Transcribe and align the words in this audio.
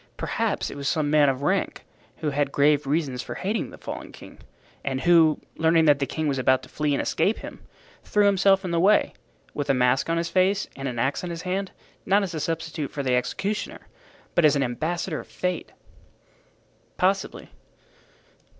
Perhaps 0.17 0.71
it 0.71 0.75
was 0.75 0.87
some 0.87 1.11
man 1.11 1.29
of 1.29 1.43
rank 1.43 1.83
who 2.25 2.31
had 2.31 2.51
grave 2.51 2.87
reasons 2.87 3.21
for 3.21 3.35
hating 3.35 3.69
the 3.69 3.77
fallen 3.77 4.11
king, 4.11 4.39
and 4.83 5.01
who, 5.01 5.39
learning 5.57 5.85
that 5.85 5.99
the 5.99 6.07
king 6.07 6.27
was 6.27 6.39
about 6.39 6.63
to 6.63 6.69
flee 6.69 6.93
and 6.95 7.01
escape 7.03 7.37
him, 7.37 7.59
threw 8.03 8.25
himself 8.25 8.65
in 8.65 8.71
the 8.71 8.79
way, 8.79 9.13
with 9.53 9.69
a 9.69 9.75
mask 9.75 10.09
on 10.09 10.17
his 10.17 10.27
face 10.27 10.67
and 10.75 10.87
an 10.87 10.97
axe 10.97 11.23
in 11.23 11.29
his 11.29 11.43
hand, 11.43 11.69
not 12.03 12.23
as 12.23 12.31
substitute 12.43 12.89
for 12.89 13.03
the 13.03 13.13
executioner, 13.15 13.85
but 14.33 14.43
as 14.43 14.55
an 14.55 14.63
ambassador 14.63 15.19
of 15.19 15.27
Fate." 15.27 15.71
"Possibly." 16.97 17.51